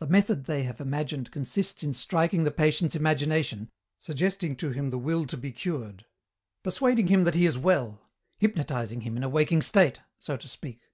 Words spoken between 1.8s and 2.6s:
in striking the